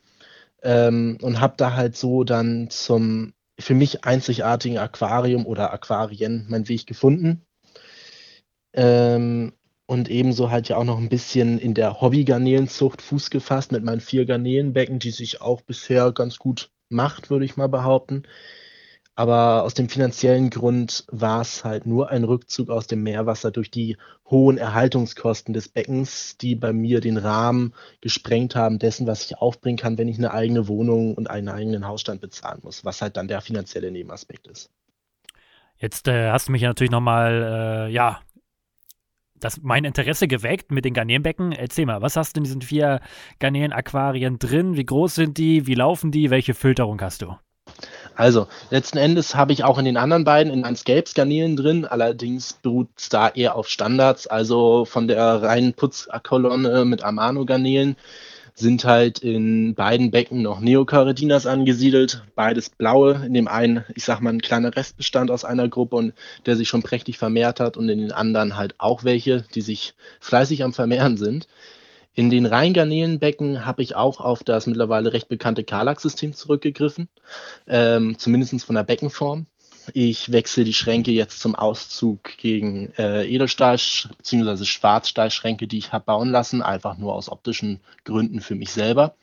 ähm, 0.62 1.18
und 1.22 1.40
habe 1.40 1.54
da 1.56 1.74
halt 1.74 1.96
so 1.96 2.24
dann 2.24 2.70
zum 2.70 3.32
für 3.58 3.74
mich 3.74 4.04
einzigartigen 4.04 4.78
Aquarium 4.78 5.46
oder 5.46 5.72
Aquarien 5.72 6.46
meinen 6.48 6.68
Weg 6.68 6.86
gefunden. 6.86 7.46
Ähm, 8.72 9.52
und 9.86 10.08
ebenso 10.08 10.50
halt 10.50 10.68
ja 10.68 10.76
auch 10.76 10.84
noch 10.84 10.98
ein 10.98 11.08
bisschen 11.08 11.58
in 11.58 11.74
der 11.74 12.00
Hobby-Garnelenzucht 12.00 13.02
Fuß 13.02 13.30
gefasst 13.30 13.72
mit 13.72 13.82
meinen 13.82 14.00
vier 14.00 14.24
Garnelenbecken, 14.24 15.00
die 15.00 15.10
sich 15.10 15.40
auch 15.40 15.62
bisher 15.62 16.12
ganz 16.12 16.38
gut 16.38 16.70
macht, 16.88 17.28
würde 17.28 17.44
ich 17.44 17.56
mal 17.56 17.68
behaupten. 17.68 18.22
Aber 19.20 19.64
aus 19.64 19.74
dem 19.74 19.90
finanziellen 19.90 20.48
Grund 20.48 21.04
war 21.08 21.42
es 21.42 21.62
halt 21.62 21.84
nur 21.84 22.08
ein 22.08 22.24
Rückzug 22.24 22.70
aus 22.70 22.86
dem 22.86 23.02
Meerwasser 23.02 23.50
durch 23.50 23.70
die 23.70 23.98
hohen 24.30 24.56
Erhaltungskosten 24.56 25.52
des 25.52 25.68
Beckens, 25.68 26.38
die 26.38 26.54
bei 26.54 26.72
mir 26.72 27.02
den 27.02 27.18
Rahmen 27.18 27.74
gesprengt 28.00 28.56
haben 28.56 28.78
dessen, 28.78 29.06
was 29.06 29.26
ich 29.26 29.36
aufbringen 29.36 29.76
kann, 29.76 29.98
wenn 29.98 30.08
ich 30.08 30.16
eine 30.16 30.32
eigene 30.32 30.68
Wohnung 30.68 31.14
und 31.14 31.28
einen 31.28 31.50
eigenen 31.50 31.86
Hausstand 31.86 32.22
bezahlen 32.22 32.60
muss, 32.62 32.82
was 32.86 33.02
halt 33.02 33.18
dann 33.18 33.28
der 33.28 33.42
finanzielle 33.42 33.90
Nebenaspekt 33.90 34.46
ist. 34.46 34.70
Jetzt 35.76 36.08
äh, 36.08 36.30
hast 36.30 36.48
du 36.48 36.52
mich 36.52 36.62
natürlich 36.62 36.90
nochmal, 36.90 37.88
äh, 37.90 37.92
ja, 37.92 38.20
das, 39.34 39.60
mein 39.60 39.84
Interesse 39.84 40.28
geweckt 40.28 40.72
mit 40.72 40.86
den 40.86 40.94
Garnelenbecken. 40.94 41.52
Erzähl 41.52 41.84
mal, 41.84 42.00
was 42.00 42.16
hast 42.16 42.36
du 42.36 42.40
in 42.40 42.44
diesen 42.44 42.62
vier 42.62 43.00
Garnelen-Aquarien 43.38 44.38
drin? 44.38 44.78
Wie 44.78 44.86
groß 44.86 45.14
sind 45.14 45.36
die? 45.36 45.66
Wie 45.66 45.74
laufen 45.74 46.10
die? 46.10 46.30
Welche 46.30 46.54
Filterung 46.54 47.02
hast 47.02 47.20
du? 47.20 47.36
Also, 48.14 48.48
letzten 48.70 48.98
Endes 48.98 49.34
habe 49.34 49.52
ich 49.52 49.64
auch 49.64 49.78
in 49.78 49.84
den 49.84 49.96
anderen 49.96 50.24
beiden 50.24 50.52
in 50.52 50.60
Landscapes-Garnelen 50.60 51.56
drin, 51.56 51.84
allerdings 51.84 52.52
beruht 52.52 52.88
es 52.96 53.08
da 53.08 53.28
eher 53.28 53.54
auf 53.56 53.68
Standards, 53.68 54.26
also 54.26 54.84
von 54.84 55.08
der 55.08 55.42
reinen 55.42 55.72
Putzkolonne 55.74 56.84
mit 56.84 57.02
Amano-Garnelen 57.02 57.96
sind 58.54 58.84
halt 58.84 59.20
in 59.20 59.74
beiden 59.74 60.10
Becken 60.10 60.42
noch 60.42 60.60
Neocardinas 60.60 61.46
angesiedelt, 61.46 62.22
beides 62.34 62.68
blaue, 62.68 63.22
in 63.24 63.32
dem 63.32 63.48
einen, 63.48 63.84
ich 63.94 64.04
sag 64.04 64.20
mal, 64.20 64.32
ein 64.32 64.42
kleiner 64.42 64.76
Restbestand 64.76 65.30
aus 65.30 65.44
einer 65.44 65.68
Gruppe 65.68 65.96
und 65.96 66.12
der 66.46 66.56
sich 66.56 66.68
schon 66.68 66.82
prächtig 66.82 67.16
vermehrt 67.18 67.58
hat 67.58 67.76
und 67.76 67.88
in 67.88 67.98
den 67.98 68.12
anderen 68.12 68.56
halt 68.56 68.74
auch 68.78 69.02
welche, 69.02 69.44
die 69.54 69.62
sich 69.62 69.94
fleißig 70.20 70.62
am 70.62 70.74
Vermehren 70.74 71.16
sind. 71.16 71.48
In 72.14 72.28
den 72.28 72.46
Rheingarnelenbecken 72.46 73.64
habe 73.64 73.82
ich 73.82 73.94
auch 73.94 74.20
auf 74.20 74.42
das 74.42 74.66
mittlerweile 74.66 75.12
recht 75.12 75.28
bekannte 75.28 75.64
Karlak-System 75.64 76.34
zurückgegriffen, 76.34 77.08
ähm, 77.66 78.18
zumindest 78.18 78.64
von 78.64 78.74
der 78.74 78.82
Beckenform. 78.82 79.46
Ich 79.94 80.30
wechsle 80.30 80.64
die 80.64 80.74
Schränke 80.74 81.10
jetzt 81.12 81.40
zum 81.40 81.54
Auszug 81.54 82.36
gegen 82.36 82.92
äh, 82.98 83.24
Edelstahl- 83.24 83.78
bzw. 84.18 84.64
Schwarzstahlschränke, 84.64 85.66
die 85.66 85.78
ich 85.78 85.92
habe 85.92 86.04
bauen 86.04 86.30
lassen, 86.30 86.62
einfach 86.62 86.98
nur 86.98 87.14
aus 87.14 87.30
optischen 87.30 87.80
Gründen 88.04 88.40
für 88.40 88.54
mich 88.54 88.72
selber. 88.72 89.14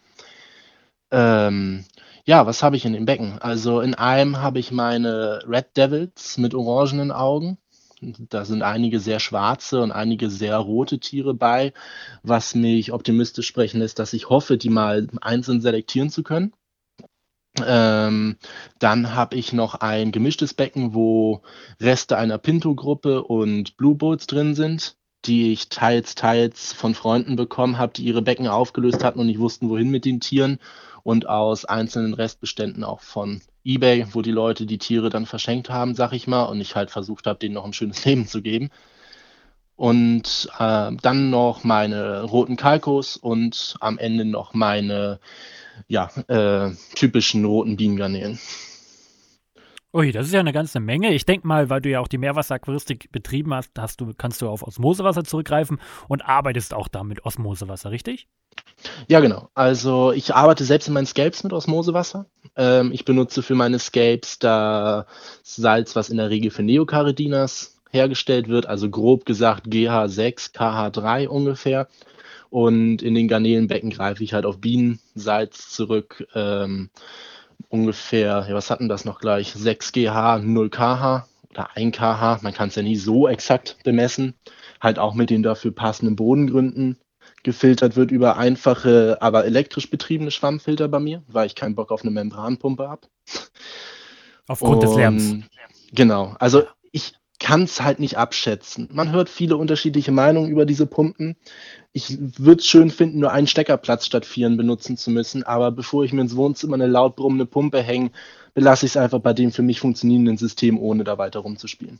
Ähm, 1.11 1.85
ja, 2.25 2.45
was 2.45 2.63
habe 2.63 2.75
ich 2.75 2.85
in 2.85 2.93
dem 2.93 3.05
Becken? 3.05 3.39
Also 3.39 3.81
in 3.81 3.95
einem 3.95 4.37
habe 4.41 4.59
ich 4.59 4.71
meine 4.71 5.41
Red 5.47 5.77
Devils 5.77 6.37
mit 6.37 6.53
orangenen 6.53 7.11
Augen. 7.11 7.57
Da 8.01 8.45
sind 8.45 8.61
einige 8.61 8.99
sehr 8.99 9.19
schwarze 9.19 9.81
und 9.81 9.91
einige 9.91 10.29
sehr 10.29 10.57
rote 10.57 10.99
Tiere 10.99 11.33
bei, 11.33 11.73
was 12.21 12.53
mich 12.53 12.91
optimistisch 12.91 13.47
sprechen 13.47 13.79
lässt, 13.79 13.97
dass 13.97 14.13
ich 14.13 14.29
hoffe, 14.29 14.57
die 14.57 14.69
mal 14.69 15.07
einzeln 15.21 15.61
selektieren 15.61 16.09
zu 16.11 16.21
können. 16.21 16.53
Ähm, 17.65 18.37
dann 18.77 19.15
habe 19.15 19.35
ich 19.35 19.51
noch 19.51 19.75
ein 19.75 20.11
gemischtes 20.11 20.53
Becken, 20.53 20.93
wo 20.93 21.41
Reste 21.81 22.17
einer 22.17 22.37
Pinto-Gruppe 22.37 23.23
und 23.23 23.77
Blue 23.77 23.95
Bulls 23.95 24.27
drin 24.27 24.53
sind, 24.53 24.95
die 25.25 25.51
ich 25.51 25.69
teils, 25.69 26.13
teils 26.13 26.73
von 26.73 26.93
Freunden 26.93 27.35
bekommen 27.35 27.79
habe, 27.79 27.93
die 27.93 28.03
ihre 28.03 28.21
Becken 28.21 28.47
aufgelöst 28.47 29.03
hatten 29.03 29.19
und 29.19 29.25
nicht 29.27 29.39
wussten, 29.39 29.69
wohin 29.69 29.89
mit 29.89 30.05
den 30.05 30.19
Tieren. 30.19 30.59
Und 31.03 31.27
aus 31.27 31.65
einzelnen 31.65 32.13
Restbeständen 32.13 32.83
auch 32.83 33.01
von 33.01 33.41
eBay, 33.67 34.07
wo 34.11 34.21
die 34.21 34.31
Leute 34.31 34.65
die 34.65 34.77
Tiere 34.77 35.09
dann 35.09 35.25
verschenkt 35.25 35.69
haben, 35.69 35.93
sag 35.93 36.13
ich 36.13 36.25
mal, 36.25 36.43
und 36.43 36.61
ich 36.61 36.75
halt 36.75 36.89
versucht 36.89 37.27
habe, 37.27 37.39
denen 37.39 37.55
noch 37.55 37.65
ein 37.65 37.73
schönes 37.73 38.03
Leben 38.05 38.27
zu 38.27 38.41
geben. 38.41 38.69
Und 39.75 40.49
äh, 40.57 40.91
dann 41.01 41.29
noch 41.29 41.63
meine 41.63 42.23
roten 42.23 42.55
Kalkos 42.55 43.15
und 43.15 43.75
am 43.79 43.99
Ende 43.99 44.25
noch 44.25 44.55
meine 44.55 45.19
ja, 45.87 46.09
äh, 46.27 46.71
typischen 46.95 47.45
roten 47.45 47.77
Bienengarnelen. 47.77 48.39
Ui, 49.97 50.11
das 50.11 50.27
ist 50.27 50.33
ja 50.33 50.41
eine 50.41 50.53
ganze 50.53 50.79
Menge. 50.79 51.11
Ich 51.11 51.25
denke 51.25 51.47
mal, 51.47 51.71
weil 51.71 51.81
du 51.81 51.89
ja 51.89 51.99
auch 52.01 52.07
die 52.07 52.19
Meerwasseraquaristik 52.19 53.11
betrieben 53.11 53.51
hast, 53.51 53.71
hast 53.79 53.99
du, 53.99 54.13
kannst 54.15 54.43
du 54.43 54.47
auf 54.47 54.61
Osmosewasser 54.61 55.23
zurückgreifen 55.23 55.79
und 56.07 56.21
arbeitest 56.21 56.75
auch 56.75 56.87
da 56.87 57.03
mit 57.03 57.25
Osmosewasser, 57.25 57.89
richtig? 57.89 58.27
Ja, 59.07 59.21
genau. 59.21 59.49
Also 59.55 60.11
ich 60.11 60.35
arbeite 60.35 60.65
selbst 60.65 60.87
in 60.87 60.93
meinen 60.93 61.07
Scapes 61.07 61.43
mit 61.43 61.51
Osmosewasser. 61.51 62.27
Ähm, 62.55 62.91
ich 62.91 63.05
benutze 63.05 63.41
für 63.41 63.55
meine 63.55 63.79
Scapes 63.79 64.37
da 64.37 65.07
Salz, 65.41 65.95
was 65.95 66.09
in 66.09 66.17
der 66.17 66.29
Regel 66.29 66.51
für 66.51 66.61
Neocardinas 66.61 67.79
hergestellt 67.89 68.49
wird, 68.49 68.67
also 68.67 68.91
grob 68.91 69.25
gesagt 69.25 69.65
GH6, 69.65 70.53
KH3 70.53 71.25
ungefähr. 71.25 71.87
Und 72.51 73.01
in 73.01 73.15
den 73.15 73.27
Garnelenbecken 73.27 73.89
greife 73.89 74.23
ich 74.23 74.33
halt 74.33 74.45
auf 74.45 74.59
Bienensalz 74.61 75.71
zurück. 75.71 76.27
Ähm, 76.35 76.91
ungefähr, 77.69 78.45
ja, 78.47 78.55
was 78.55 78.69
hatten 78.69 78.89
das 78.89 79.05
noch 79.05 79.19
gleich? 79.19 79.53
6 79.53 79.91
GH, 79.91 80.39
0 80.39 80.69
KH 80.69 81.27
oder 81.49 81.75
1 81.75 81.95
KH. 81.95 82.39
Man 82.41 82.53
kann 82.53 82.69
es 82.69 82.75
ja 82.75 82.83
nie 82.83 82.95
so 82.95 83.27
exakt 83.27 83.77
bemessen. 83.83 84.35
Halt 84.81 84.99
auch 84.99 85.13
mit 85.13 85.29
den 85.29 85.43
dafür 85.43 85.73
passenden 85.73 86.15
Bodengründen. 86.15 86.97
Gefiltert 87.43 87.95
wird 87.95 88.11
über 88.11 88.37
einfache, 88.37 89.17
aber 89.21 89.45
elektrisch 89.45 89.89
betriebene 89.89 90.31
Schwammfilter 90.31 90.87
bei 90.87 90.99
mir, 90.99 91.23
weil 91.27 91.47
ich 91.47 91.55
keinen 91.55 91.75
Bock 91.75 91.91
auf 91.91 92.01
eine 92.01 92.11
Membranpumpe 92.11 92.89
habe. 92.89 93.07
Aufgrund 94.47 94.75
Und, 94.75 94.83
des 94.83 94.95
Lärms. 94.95 95.35
Genau. 95.91 96.35
Also 96.39 96.63
kann 97.39 97.63
es 97.63 97.81
halt 97.81 97.99
nicht 97.99 98.17
abschätzen. 98.17 98.89
Man 98.91 99.11
hört 99.11 99.29
viele 99.29 99.57
unterschiedliche 99.57 100.11
Meinungen 100.11 100.49
über 100.49 100.65
diese 100.65 100.87
Pumpen. 100.87 101.35
Ich 101.93 102.17
würde 102.19 102.59
es 102.61 102.67
schön 102.67 102.89
finden, 102.89 103.19
nur 103.19 103.31
einen 103.31 103.47
Steckerplatz 103.47 104.05
statt 104.05 104.25
vieren 104.25 104.57
benutzen 104.57 104.97
zu 104.97 105.11
müssen, 105.11 105.43
aber 105.43 105.71
bevor 105.71 106.03
ich 106.03 106.13
mir 106.13 106.21
ins 106.21 106.35
Wohnzimmer 106.35 106.75
eine 106.75 106.87
laut 106.87 107.15
brummende 107.15 107.45
Pumpe 107.45 107.81
hänge, 107.81 108.11
belasse 108.53 108.85
ich 108.85 108.93
es 108.93 108.97
einfach 108.97 109.19
bei 109.19 109.33
dem 109.33 109.51
für 109.51 109.61
mich 109.61 109.79
funktionierenden 109.79 110.37
System, 110.37 110.79
ohne 110.79 111.03
da 111.03 111.17
weiter 111.17 111.39
rumzuspielen. 111.39 111.99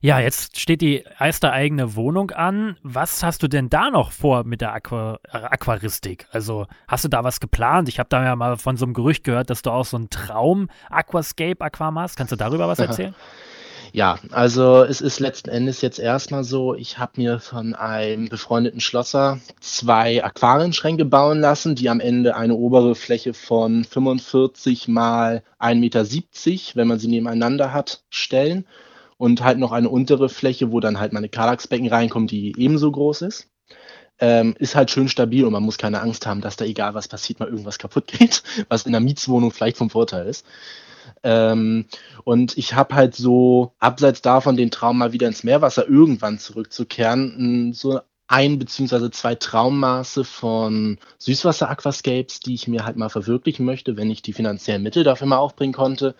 Ja, 0.00 0.20
jetzt 0.20 0.58
steht 0.58 0.82
die 0.82 1.04
erste 1.18 1.52
eigene 1.52 1.96
Wohnung 1.96 2.30
an. 2.30 2.76
Was 2.82 3.22
hast 3.22 3.42
du 3.42 3.48
denn 3.48 3.70
da 3.70 3.90
noch 3.90 4.12
vor 4.12 4.44
mit 4.44 4.60
der 4.60 4.74
Aqua 4.74 5.18
äh, 5.32 5.38
Aquaristik? 5.38 6.26
Also 6.30 6.66
hast 6.86 7.04
du 7.04 7.08
da 7.08 7.24
was 7.24 7.40
geplant? 7.40 7.88
Ich 7.88 7.98
habe 7.98 8.08
da 8.08 8.22
ja 8.22 8.36
mal 8.36 8.56
von 8.56 8.76
so 8.76 8.84
einem 8.84 8.94
Gerücht 8.94 9.24
gehört, 9.24 9.50
dass 9.50 9.62
du 9.62 9.70
auch 9.70 9.86
so 9.86 9.96
einen 9.96 10.10
Traum 10.10 10.68
Aquascape 10.90 11.60
Aquam 11.60 11.98
hast. 11.98 12.16
Kannst 12.16 12.32
du 12.32 12.36
darüber 12.36 12.68
was 12.68 12.78
erzählen? 12.78 13.14
Ja, 13.92 14.18
also 14.30 14.84
es 14.84 15.00
ist 15.00 15.20
letzten 15.20 15.48
Endes 15.48 15.80
jetzt 15.80 15.98
erstmal 15.98 16.44
so, 16.44 16.74
ich 16.74 16.98
habe 16.98 17.12
mir 17.16 17.38
von 17.38 17.74
einem 17.74 18.28
befreundeten 18.28 18.80
Schlosser 18.80 19.38
zwei 19.60 20.22
Aquarienschränke 20.22 21.06
bauen 21.06 21.40
lassen, 21.40 21.74
die 21.76 21.88
am 21.88 22.00
Ende 22.00 22.36
eine 22.36 22.54
obere 22.54 22.94
Fläche 22.94 23.32
von 23.32 23.84
45 23.84 24.88
mal 24.88 25.42
1,70 25.60 25.76
Meter, 25.76 26.04
wenn 26.74 26.88
man 26.88 26.98
sie 26.98 27.08
nebeneinander 27.08 27.72
hat, 27.72 28.02
stellen 28.10 28.66
und 29.18 29.42
halt 29.42 29.58
noch 29.58 29.72
eine 29.72 29.88
untere 29.88 30.28
Fläche, 30.28 30.72
wo 30.72 30.80
dann 30.80 31.00
halt 31.00 31.12
meine 31.12 31.28
Kallaxbecken 31.28 31.88
reinkommen, 31.88 32.28
die 32.28 32.54
ebenso 32.56 32.90
groß 32.90 33.22
ist. 33.22 33.48
Ähm, 34.18 34.54
ist 34.58 34.74
halt 34.74 34.90
schön 34.90 35.08
stabil 35.08 35.44
und 35.44 35.52
man 35.52 35.62
muss 35.62 35.76
keine 35.76 36.00
Angst 36.00 36.26
haben, 36.26 36.40
dass 36.40 36.56
da 36.56 36.64
egal 36.64 36.94
was 36.94 37.06
passiert, 37.06 37.38
mal 37.38 37.48
irgendwas 37.48 37.78
kaputt 37.78 38.06
geht, 38.18 38.42
was 38.68 38.86
in 38.86 38.92
der 38.92 39.00
Mietswohnung 39.00 39.50
vielleicht 39.50 39.76
vom 39.76 39.90
Vorteil 39.90 40.26
ist. 40.26 40.46
Ähm, 41.22 41.86
und 42.24 42.56
ich 42.56 42.74
habe 42.74 42.94
halt 42.94 43.14
so, 43.14 43.74
abseits 43.78 44.22
davon, 44.22 44.56
den 44.56 44.70
Traum 44.70 44.98
mal 44.98 45.12
wieder 45.12 45.28
ins 45.28 45.44
Meerwasser 45.44 45.86
irgendwann 45.88 46.38
zurückzukehren, 46.38 47.72
so 47.74 48.00
ein 48.26 48.58
beziehungsweise 48.58 49.10
zwei 49.10 49.34
Traummaße 49.34 50.24
von 50.24 50.98
Süßwasser-Aquascapes, 51.18 52.40
die 52.40 52.54
ich 52.54 52.66
mir 52.66 52.84
halt 52.84 52.96
mal 52.96 53.08
verwirklichen 53.08 53.64
möchte, 53.64 53.96
wenn 53.96 54.10
ich 54.10 54.22
die 54.22 54.32
finanziellen 54.32 54.82
Mittel 54.82 55.04
dafür 55.04 55.28
mal 55.28 55.36
aufbringen 55.36 55.74
konnte 55.74 56.16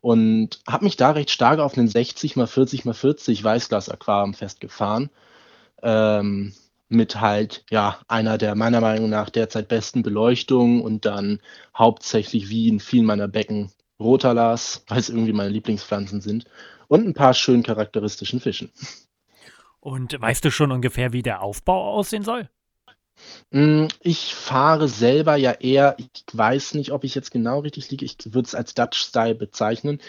und 0.00 0.60
habe 0.68 0.84
mich 0.84 0.96
da 0.96 1.10
recht 1.10 1.30
stark 1.30 1.58
auf 1.58 1.76
einen 1.76 1.88
60 1.88 2.36
x 2.36 2.50
40 2.50 2.84
x 2.86 2.98
40 2.98 3.44
Weißglas-Aquarium 3.44 4.34
festgefahren. 4.34 5.10
Ähm, 5.82 6.52
mit 6.88 7.20
halt, 7.20 7.64
ja, 7.70 8.00
einer 8.08 8.38
der 8.38 8.54
meiner 8.54 8.80
Meinung 8.80 9.10
nach 9.10 9.30
derzeit 9.30 9.68
besten 9.68 10.02
Beleuchtungen 10.02 10.80
und 10.80 11.04
dann 11.04 11.40
hauptsächlich 11.76 12.48
wie 12.48 12.68
in 12.68 12.80
vielen 12.80 13.04
meiner 13.04 13.28
Becken 13.28 13.72
Rotalas, 14.00 14.84
weil 14.88 14.98
es 14.98 15.10
irgendwie 15.10 15.32
meine 15.32 15.50
Lieblingspflanzen 15.50 16.20
sind 16.20 16.44
und 16.88 17.06
ein 17.06 17.14
paar 17.14 17.34
schön 17.34 17.62
charakteristischen 17.62 18.40
Fischen. 18.40 18.72
Und 19.80 20.20
weißt 20.20 20.44
du 20.44 20.50
schon 20.50 20.72
ungefähr, 20.72 21.12
wie 21.12 21.22
der 21.22 21.42
Aufbau 21.42 21.92
aussehen 21.92 22.22
soll? 22.22 22.48
Hm, 23.50 23.88
ich 24.02 24.34
fahre 24.34 24.88
selber 24.88 25.36
ja 25.36 25.52
eher 25.52 25.96
ich 25.98 26.10
weiß 26.32 26.74
nicht, 26.74 26.92
ob 26.92 27.04
ich 27.04 27.14
jetzt 27.14 27.30
genau 27.30 27.60
richtig 27.60 27.90
liege, 27.90 28.04
ich 28.04 28.16
würde 28.26 28.46
es 28.46 28.54
als 28.54 28.74
Dutch 28.74 28.98
Style 28.98 29.34
bezeichnen. 29.34 30.00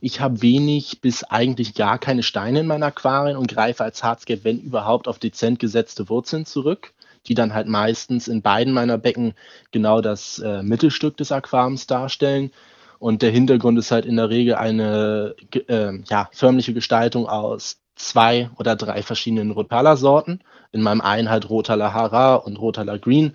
Ich 0.00 0.20
habe 0.20 0.42
wenig 0.42 1.00
bis 1.00 1.24
eigentlich 1.24 1.74
gar 1.74 1.98
keine 1.98 2.22
Steine 2.22 2.60
in 2.60 2.66
meinen 2.66 2.82
Aquarien 2.82 3.36
und 3.36 3.48
greife 3.48 3.84
als 3.84 4.02
Hardscape, 4.02 4.44
wenn 4.44 4.60
überhaupt, 4.60 5.08
auf 5.08 5.18
dezent 5.18 5.58
gesetzte 5.58 6.08
Wurzeln 6.08 6.46
zurück, 6.46 6.94
die 7.26 7.34
dann 7.34 7.54
halt 7.54 7.68
meistens 7.68 8.28
in 8.28 8.42
beiden 8.42 8.72
meiner 8.72 8.98
Becken 8.98 9.34
genau 9.72 10.00
das, 10.00 10.38
äh, 10.38 10.62
Mittelstück 10.62 11.16
des 11.16 11.32
Aquariums 11.32 11.86
darstellen. 11.86 12.50
Und 12.98 13.20
der 13.22 13.30
Hintergrund 13.30 13.78
ist 13.78 13.90
halt 13.90 14.06
in 14.06 14.16
der 14.16 14.30
Regel 14.30 14.54
eine 14.54 15.34
äh, 15.68 15.98
ja, 16.08 16.30
förmliche 16.32 16.72
Gestaltung 16.72 17.26
aus 17.28 17.78
zwei 17.96 18.50
oder 18.58 18.76
drei 18.76 19.02
verschiedenen 19.02 19.50
Rotala-Sorten. 19.50 20.40
In 20.72 20.82
meinem 20.82 21.00
einen 21.00 21.30
halt 21.30 21.50
Rotala 21.50 21.92
Hara 21.92 22.36
und 22.36 22.56
Rotala 22.56 22.98
Green, 22.98 23.34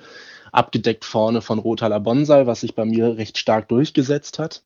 abgedeckt 0.52 1.06
vorne 1.06 1.42
von 1.42 1.60
Rotala 1.60 2.00
Bonsai, 2.00 2.46
was 2.46 2.62
sich 2.62 2.76
bei 2.76 2.86
mir 2.86 3.18
recht 3.18 3.38
stark 3.38 3.68
durchgesetzt 3.68 4.40
hat. 4.40 4.64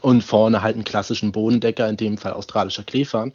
Und 0.00 0.22
vorne 0.22 0.62
halt 0.62 0.74
einen 0.74 0.84
klassischen 0.84 1.32
Bodendecker, 1.32 1.88
in 1.88 1.96
dem 1.96 2.18
Fall 2.18 2.32
australischer 2.32 2.82
Kleefern. 2.82 3.32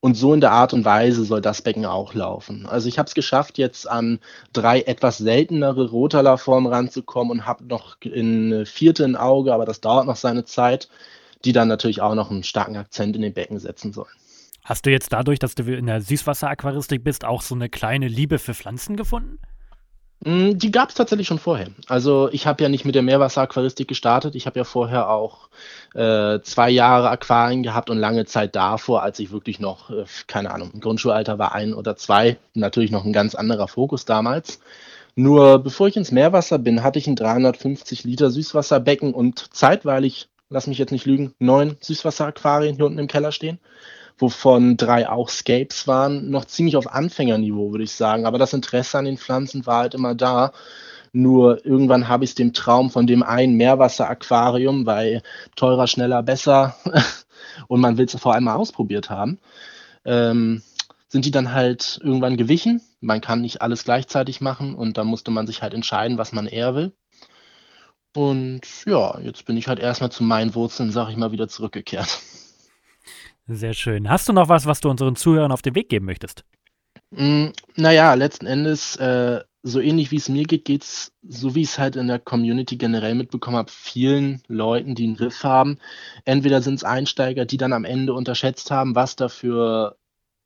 Und 0.00 0.16
so 0.16 0.34
in 0.34 0.42
der 0.42 0.50
Art 0.50 0.74
und 0.74 0.84
Weise 0.84 1.24
soll 1.24 1.40
das 1.40 1.62
Becken 1.62 1.86
auch 1.86 2.12
laufen. 2.12 2.66
Also 2.66 2.88
ich 2.88 2.98
habe 2.98 3.06
es 3.06 3.14
geschafft, 3.14 3.56
jetzt 3.56 3.88
an 3.88 4.18
drei 4.52 4.82
etwas 4.82 5.16
seltenere 5.16 5.88
Rotala-Formen 5.88 6.70
ranzukommen 6.70 7.30
und 7.30 7.46
habe 7.46 7.64
noch 7.64 7.96
eine 8.04 8.66
vierte 8.66 9.04
im 9.04 9.16
Auge, 9.16 9.54
aber 9.54 9.64
das 9.64 9.80
dauert 9.80 10.06
noch 10.06 10.16
seine 10.16 10.44
Zeit, 10.44 10.90
die 11.46 11.52
dann 11.52 11.68
natürlich 11.68 12.02
auch 12.02 12.14
noch 12.14 12.30
einen 12.30 12.44
starken 12.44 12.76
Akzent 12.76 13.16
in 13.16 13.22
den 13.22 13.32
Becken 13.32 13.58
setzen 13.58 13.94
sollen. 13.94 14.12
Hast 14.64 14.86
du 14.86 14.90
jetzt 14.90 15.12
dadurch, 15.12 15.38
dass 15.38 15.54
du 15.54 15.62
in 15.64 15.84
der 15.84 16.00
Süßwasseraquaristik 16.00 17.04
bist, 17.04 17.26
auch 17.26 17.42
so 17.42 17.54
eine 17.54 17.68
kleine 17.68 18.08
Liebe 18.08 18.38
für 18.38 18.54
Pflanzen 18.54 18.96
gefunden? 18.96 19.38
Mm, 20.20 20.56
die 20.56 20.70
gab 20.70 20.88
es 20.88 20.94
tatsächlich 20.94 21.26
schon 21.26 21.38
vorher. 21.38 21.68
Also 21.86 22.30
ich 22.32 22.46
habe 22.46 22.62
ja 22.62 22.70
nicht 22.70 22.86
mit 22.86 22.94
der 22.94 23.02
Meerwasseraquaristik 23.02 23.88
gestartet. 23.88 24.34
Ich 24.34 24.46
habe 24.46 24.58
ja 24.58 24.64
vorher 24.64 25.10
auch 25.10 25.50
äh, 25.94 26.40
zwei 26.40 26.70
Jahre 26.70 27.10
Aquarien 27.10 27.62
gehabt 27.62 27.90
und 27.90 27.98
lange 27.98 28.24
Zeit 28.24 28.56
davor, 28.56 29.02
als 29.02 29.18
ich 29.18 29.32
wirklich 29.32 29.60
noch, 29.60 29.90
äh, 29.90 30.06
keine 30.28 30.50
Ahnung, 30.50 30.70
im 30.72 30.80
Grundschulalter 30.80 31.38
war 31.38 31.54
ein 31.54 31.74
oder 31.74 31.94
zwei, 31.96 32.38
natürlich 32.54 32.90
noch 32.90 33.04
ein 33.04 33.12
ganz 33.12 33.34
anderer 33.34 33.68
Fokus 33.68 34.06
damals. 34.06 34.60
Nur 35.14 35.58
bevor 35.58 35.88
ich 35.88 35.96
ins 35.98 36.10
Meerwasser 36.10 36.58
bin, 36.58 36.82
hatte 36.82 36.98
ich 36.98 37.06
ein 37.06 37.16
350 37.16 38.04
Liter 38.04 38.30
Süßwasserbecken 38.30 39.12
und 39.12 39.54
zeitweilig, 39.54 40.28
lass 40.48 40.66
mich 40.66 40.78
jetzt 40.78 40.90
nicht 40.90 41.04
lügen, 41.04 41.34
neun 41.38 41.76
Süßwasseraquarien 41.80 42.76
hier 42.76 42.86
unten 42.86 42.98
im 42.98 43.08
Keller 43.08 43.30
stehen 43.30 43.58
wovon 44.18 44.76
drei 44.76 45.08
auch 45.08 45.28
Scapes 45.28 45.86
waren, 45.86 46.30
noch 46.30 46.44
ziemlich 46.44 46.76
auf 46.76 46.92
Anfängerniveau, 46.92 47.72
würde 47.72 47.84
ich 47.84 47.92
sagen. 47.92 48.26
Aber 48.26 48.38
das 48.38 48.52
Interesse 48.52 48.98
an 48.98 49.04
den 49.04 49.18
Pflanzen 49.18 49.66
war 49.66 49.80
halt 49.80 49.94
immer 49.94 50.14
da. 50.14 50.52
Nur 51.12 51.64
irgendwann 51.64 52.08
habe 52.08 52.24
ich 52.24 52.30
es 52.30 52.34
dem 52.34 52.52
Traum 52.52 52.90
von 52.90 53.06
dem 53.06 53.22
einen 53.22 53.54
Meerwasseraquarium, 53.54 54.84
weil 54.86 55.22
teurer, 55.56 55.86
schneller, 55.86 56.22
besser 56.22 56.76
und 57.68 57.80
man 57.80 57.98
will 57.98 58.06
es 58.06 58.16
vor 58.16 58.34
allem 58.34 58.44
mal 58.44 58.56
ausprobiert 58.56 59.10
haben, 59.10 59.38
ähm, 60.04 60.62
sind 61.08 61.24
die 61.24 61.30
dann 61.30 61.52
halt 61.52 62.00
irgendwann 62.02 62.36
gewichen. 62.36 62.80
Man 63.00 63.20
kann 63.20 63.42
nicht 63.42 63.62
alles 63.62 63.84
gleichzeitig 63.84 64.40
machen 64.40 64.74
und 64.74 64.98
da 64.98 65.04
musste 65.04 65.30
man 65.30 65.46
sich 65.46 65.62
halt 65.62 65.74
entscheiden, 65.74 66.18
was 66.18 66.32
man 66.32 66.46
eher 66.46 66.74
will. 66.74 66.92
Und 68.16 68.62
ja, 68.86 69.18
jetzt 69.20 69.44
bin 69.44 69.56
ich 69.56 69.68
halt 69.68 69.80
erstmal 69.80 70.10
zu 70.10 70.22
meinen 70.22 70.54
Wurzeln, 70.54 70.92
sag 70.92 71.10
ich 71.10 71.16
mal, 71.16 71.32
wieder 71.32 71.48
zurückgekehrt. 71.48 72.20
Sehr 73.46 73.74
schön. 73.74 74.08
Hast 74.08 74.28
du 74.28 74.32
noch 74.32 74.48
was, 74.48 74.66
was 74.66 74.80
du 74.80 74.88
unseren 74.88 75.16
Zuhörern 75.16 75.52
auf 75.52 75.62
den 75.62 75.74
Weg 75.74 75.88
geben 75.88 76.06
möchtest? 76.06 76.44
Mm, 77.10 77.48
naja, 77.76 78.14
letzten 78.14 78.46
Endes, 78.46 78.96
äh, 78.96 79.42
so 79.62 79.80
ähnlich 79.80 80.10
wie 80.10 80.16
es 80.16 80.28
mir 80.28 80.44
geht, 80.44 80.64
geht 80.64 80.82
es, 80.82 81.12
so 81.22 81.54
wie 81.54 81.62
ich 81.62 81.68
es 81.70 81.78
halt 81.78 81.96
in 81.96 82.08
der 82.08 82.18
Community 82.18 82.76
generell 82.76 83.14
mitbekommen 83.14 83.56
habe, 83.56 83.70
vielen 83.70 84.42
Leuten, 84.46 84.94
die 84.94 85.04
einen 85.04 85.16
Riff 85.16 85.44
haben. 85.44 85.78
Entweder 86.24 86.62
sind 86.62 86.76
es 86.76 86.84
Einsteiger, 86.84 87.44
die 87.44 87.56
dann 87.56 87.72
am 87.72 87.84
Ende 87.84 88.14
unterschätzt 88.14 88.70
haben, 88.70 88.94
was 88.94 89.16
dafür 89.16 89.96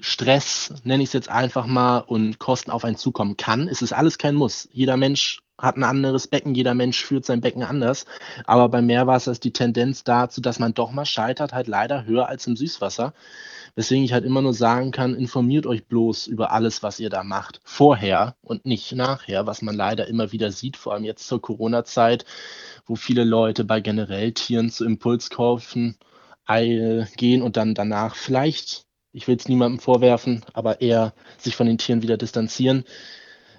Stress, 0.00 0.72
nenne 0.84 1.02
ich 1.02 1.08
es 1.08 1.12
jetzt 1.14 1.28
einfach 1.28 1.66
mal, 1.66 1.98
und 1.98 2.38
Kosten 2.38 2.70
auf 2.70 2.84
einen 2.84 2.96
zukommen 2.96 3.36
kann. 3.36 3.68
Es 3.68 3.82
ist 3.82 3.92
alles 3.92 4.18
kein 4.18 4.36
Muss. 4.36 4.68
Jeder 4.72 4.96
Mensch 4.96 5.40
hat 5.58 5.76
ein 5.76 5.84
anderes 5.84 6.28
Becken, 6.28 6.54
jeder 6.54 6.74
Mensch 6.74 7.04
führt 7.04 7.24
sein 7.24 7.40
Becken 7.40 7.64
anders. 7.64 8.06
Aber 8.44 8.68
beim 8.68 8.86
Meerwasser 8.86 9.32
ist 9.32 9.44
die 9.44 9.52
Tendenz 9.52 10.04
dazu, 10.04 10.40
dass 10.40 10.58
man 10.58 10.72
doch 10.72 10.92
mal 10.92 11.04
scheitert, 11.04 11.52
halt 11.52 11.66
leider 11.66 12.04
höher 12.04 12.28
als 12.28 12.46
im 12.46 12.56
Süßwasser. 12.56 13.12
Weswegen 13.74 14.04
ich 14.04 14.12
halt 14.12 14.24
immer 14.24 14.42
nur 14.42 14.54
sagen 14.54 14.92
kann, 14.92 15.14
informiert 15.14 15.66
euch 15.66 15.86
bloß 15.86 16.26
über 16.28 16.52
alles, 16.52 16.82
was 16.82 17.00
ihr 17.00 17.10
da 17.10 17.24
macht. 17.24 17.60
Vorher 17.64 18.36
und 18.40 18.66
nicht 18.66 18.92
nachher, 18.92 19.46
was 19.46 19.62
man 19.62 19.74
leider 19.74 20.06
immer 20.06 20.32
wieder 20.32 20.52
sieht, 20.52 20.76
vor 20.76 20.94
allem 20.94 21.04
jetzt 21.04 21.26
zur 21.26 21.42
Corona-Zeit, 21.42 22.24
wo 22.86 22.94
viele 22.94 23.24
Leute 23.24 23.64
bei 23.64 23.80
generell 23.80 24.32
Tieren 24.32 24.70
zu 24.70 24.84
Impulskaufen 24.84 25.96
gehen 27.16 27.42
und 27.42 27.58
dann 27.58 27.74
danach 27.74 28.14
vielleicht, 28.14 28.86
ich 29.12 29.28
will 29.28 29.36
es 29.36 29.48
niemandem 29.48 29.80
vorwerfen, 29.80 30.46
aber 30.54 30.80
eher 30.80 31.12
sich 31.36 31.56
von 31.56 31.66
den 31.66 31.76
Tieren 31.76 32.00
wieder 32.00 32.16
distanzieren 32.16 32.84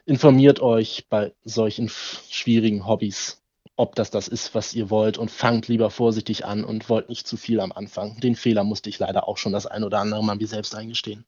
informiert 0.10 0.60
euch 0.60 1.06
bei 1.10 1.34
solchen 1.46 1.90
schwierigen 1.90 2.88
Hobbys, 2.88 3.42
ob 3.76 3.96
das 3.96 4.10
das 4.12 4.28
ist, 4.28 4.56
was 4.56 4.74
ihr 4.74 4.90
wollt 4.90 5.18
und 5.18 5.32
fangt 5.32 5.68
lieber 5.68 5.90
vorsichtig 5.90 6.46
an 6.46 6.64
und 6.64 6.90
wollt 6.90 7.08
nicht 7.10 7.28
zu 7.28 7.38
viel 7.38 7.60
am 7.60 7.72
Anfang. 7.72 8.20
Den 8.20 8.36
Fehler 8.36 8.64
musste 8.64 8.90
ich 8.90 9.00
leider 9.00 9.28
auch 9.28 9.38
schon 9.38 9.54
das 9.54 9.68
ein 9.68 9.84
oder 9.84 10.00
andere 10.00 10.24
Mal 10.24 10.36
mir 10.36 10.48
selbst 10.48 10.76
eingestehen. 10.76 11.26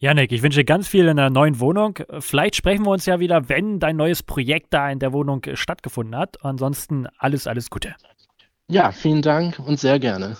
Janik, 0.00 0.32
ich 0.32 0.42
wünsche 0.42 0.60
dir 0.60 0.64
ganz 0.64 0.88
viel 0.88 1.06
in 1.06 1.16
der 1.16 1.30
neuen 1.30 1.60
Wohnung. 1.60 1.98
Vielleicht 2.18 2.56
sprechen 2.56 2.84
wir 2.84 2.90
uns 2.90 3.06
ja 3.06 3.20
wieder, 3.20 3.48
wenn 3.48 3.78
dein 3.78 3.96
neues 3.96 4.22
Projekt 4.22 4.74
da 4.74 4.90
in 4.90 4.98
der 4.98 5.12
Wohnung 5.12 5.42
stattgefunden 5.54 6.16
hat. 6.16 6.44
Ansonsten 6.44 7.06
alles, 7.18 7.46
alles 7.46 7.70
Gute. 7.70 7.94
Ja, 8.68 8.92
vielen 8.92 9.22
Dank 9.22 9.58
und 9.58 9.78
sehr 9.78 9.98
gerne. 9.98 10.36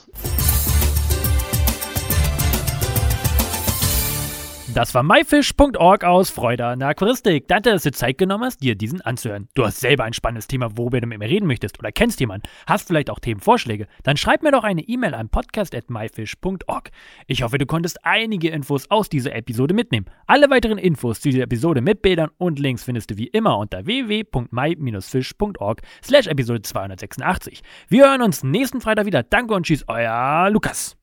Das 4.75 4.93
war 4.93 5.05
myfish.org 5.05 6.03
aus 6.03 6.31
Freude 6.31 6.67
an 6.67 6.81
der 6.81 6.89
Aquaristik. 6.89 7.47
Danke, 7.47 7.71
dass 7.71 7.85
du 7.85 7.93
Zeit 7.93 8.19
genommen 8.19 8.43
hast, 8.43 8.61
dir 8.61 8.75
diesen 8.75 9.01
anzuhören. 9.03 9.47
Du 9.55 9.65
hast 9.65 9.79
selber 9.79 10.03
ein 10.03 10.15
spannendes 10.15 10.49
Thema, 10.49 10.77
worüber 10.77 11.01
du 11.01 11.07
mit 11.07 11.21
mir 11.21 11.29
reden 11.29 11.47
möchtest 11.47 11.79
oder 11.79 11.93
kennst 11.93 12.19
jemanden, 12.19 12.49
hast 12.67 12.89
vielleicht 12.89 13.09
auch 13.09 13.21
Themenvorschläge, 13.21 13.87
dann 14.03 14.17
schreib 14.17 14.43
mir 14.43 14.51
doch 14.51 14.65
eine 14.65 14.81
E-Mail 14.81 15.15
an 15.15 15.29
podcast.myfish.org. 15.29 16.91
Ich 17.29 17.45
hoffe, 17.45 17.59
du 17.59 17.67
konntest 17.67 18.05
einige 18.05 18.51
Infos 18.51 18.91
aus 18.91 19.09
dieser 19.09 19.37
Episode 19.37 19.75
mitnehmen. 19.75 20.07
Alle 20.27 20.51
weiteren 20.51 20.79
Infos 20.79 21.21
zu 21.21 21.29
dieser 21.29 21.45
Episode 21.45 21.81
mit 21.81 22.03
Bildern 22.03 22.31
und 22.39 22.59
Links 22.59 22.83
findest 22.83 23.13
du 23.13 23.17
wie 23.17 23.29
immer 23.29 23.59
unter 23.59 23.87
www.my-fish.org 23.87 25.83
slash 26.03 26.27
Episode 26.27 26.63
286. 26.63 27.63
Wir 27.87 28.09
hören 28.09 28.23
uns 28.23 28.43
nächsten 28.43 28.81
Freitag 28.81 29.07
wieder. 29.07 29.23
Danke 29.23 29.55
und 29.55 29.67
tschüss, 29.67 29.85
euer 29.87 30.51
Lukas. 30.51 30.97